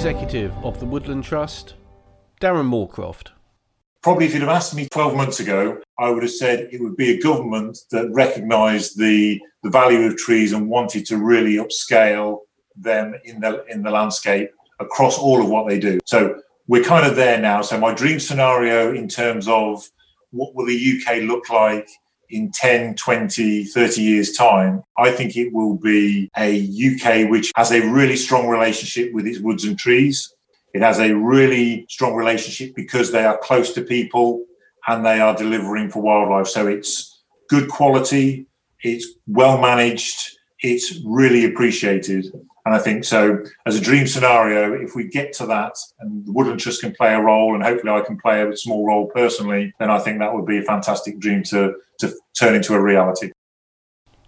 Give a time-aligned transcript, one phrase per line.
[0.00, 1.74] Executive of the Woodland Trust,
[2.40, 3.32] Darren Moorcroft.
[4.02, 6.96] Probably if you'd have asked me 12 months ago, I would have said it would
[6.96, 12.38] be a government that recognised the, the value of trees and wanted to really upscale
[12.74, 14.48] them in the, in the landscape
[14.78, 16.00] across all of what they do.
[16.06, 17.60] So we're kind of there now.
[17.60, 19.86] So my dream scenario in terms of
[20.30, 21.90] what will the UK look like
[22.30, 27.72] in 10, 20, 30 years' time, I think it will be a UK which has
[27.72, 30.32] a really strong relationship with its woods and trees.
[30.72, 34.44] It has a really strong relationship because they are close to people
[34.86, 36.46] and they are delivering for wildlife.
[36.48, 38.46] So it's good quality,
[38.82, 42.26] it's well managed, it's really appreciated.
[42.66, 46.32] And I think so, as a dream scenario, if we get to that and the
[46.32, 49.72] Woodland Trust can play a role, and hopefully I can play a small role personally,
[49.78, 53.32] then I think that would be a fantastic dream to, to turn into a reality.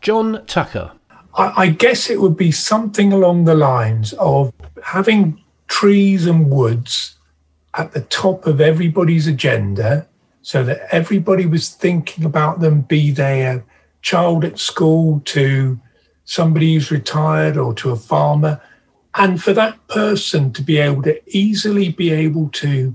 [0.00, 0.92] John Tucker.
[1.34, 4.52] I, I guess it would be something along the lines of
[4.82, 7.16] having trees and woods
[7.74, 10.08] at the top of everybody's agenda
[10.42, 13.62] so that everybody was thinking about them, be they a
[14.02, 15.78] child at school to
[16.26, 18.60] somebody who's retired or to a farmer.
[19.14, 22.94] And for that person to be able to easily be able to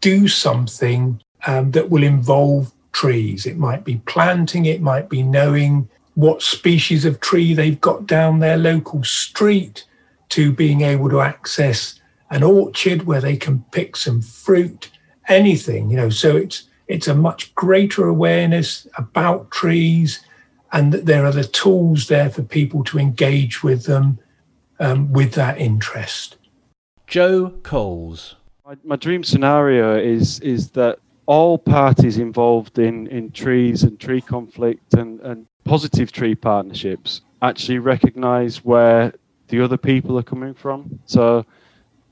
[0.00, 3.44] do something um, that will involve trees.
[3.44, 8.38] It might be planting, it might be knowing what species of tree they've got down
[8.38, 9.84] their local street,
[10.30, 14.90] to being able to access an orchard where they can pick some fruit,
[15.28, 16.10] anything, you know.
[16.10, 20.20] So it's it's a much greater awareness about trees
[20.72, 24.18] and that there are the tools there for people to engage with them
[24.78, 26.36] um, with that interest.
[27.06, 28.36] Joe Coles.
[28.64, 34.20] My, my dream scenario is is that all parties involved in, in trees and tree
[34.20, 39.12] conflict and, and positive tree partnerships actually recognize where
[39.48, 40.98] the other people are coming from.
[41.04, 41.44] So,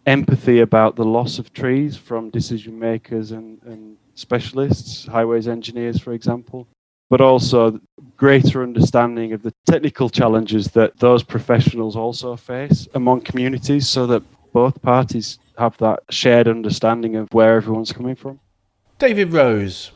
[0.07, 6.13] empathy about the loss of trees from decision makers and, and specialists, highways engineers, for
[6.13, 6.69] example,
[7.11, 7.79] but also
[8.17, 14.23] greater understanding of the technical challenges that those professionals also face among communities so that
[14.53, 18.39] both parties have that shared understanding of where everyone's coming from.
[18.99, 19.91] David Rose.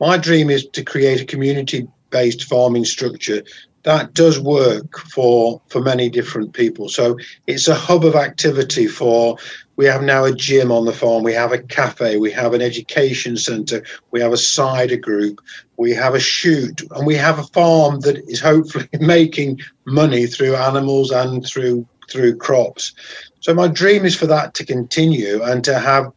[0.00, 3.42] My dream is to create a community based farming structure
[3.86, 6.88] that does work for for many different people.
[6.88, 7.16] So
[7.46, 9.38] it's a hub of activity for
[9.76, 12.62] we have now a gym on the farm we have a cafe we have an
[12.62, 15.38] education center we have a cider group
[15.76, 20.56] we have a shoot and we have a farm that is hopefully making money through
[20.56, 22.94] animals and through through crops.
[23.40, 26.12] So my dream is for that to continue and to have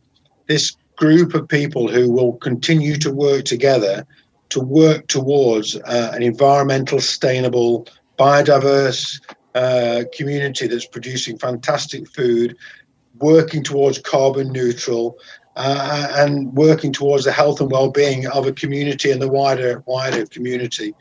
[0.47, 4.06] this group of people who will continue to work together
[4.49, 7.87] to work towards uh, an environmental, sustainable,
[8.17, 9.21] biodiverse
[9.55, 12.55] uh, community that's producing fantastic food,
[13.19, 15.17] working towards carbon neutral,
[15.55, 20.25] uh, and working towards the health and well-being of a community and the wider wider
[20.25, 20.93] community.